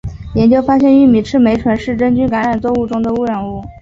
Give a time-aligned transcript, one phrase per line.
[0.33, 3.61] 研究发现玉米赤霉醇是真菌感染作物中的污染物。